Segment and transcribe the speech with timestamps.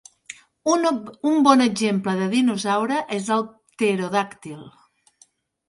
[0.75, 4.69] Un bon exemple de dinosaure és el pterodàctil.